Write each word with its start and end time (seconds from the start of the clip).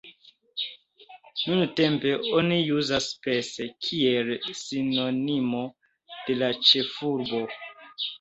Nuntempe 1.49 2.13
oni 2.37 2.57
uzas 2.77 3.09
"Pest", 3.25 3.59
kiel 3.87 4.31
sinonimo 4.61 5.61
de 6.15 6.39
la 6.41 6.51
ĉefurbo. 6.71 7.43